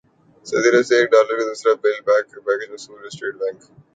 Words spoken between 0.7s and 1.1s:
عرب سے ایک